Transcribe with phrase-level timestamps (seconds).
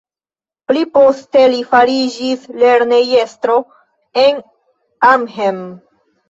[0.69, 3.59] Pliposte li fariĝis lernejestro
[4.23, 4.41] en
[5.13, 5.63] Arnhem.